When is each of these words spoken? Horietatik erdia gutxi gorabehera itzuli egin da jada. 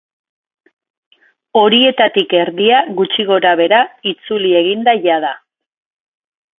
Horietatik 1.61 2.33
erdia 2.39 2.81
gutxi 3.03 3.29
gorabehera 3.31 3.85
itzuli 4.15 4.59
egin 4.65 4.85
da 4.91 5.01
jada. 5.09 5.35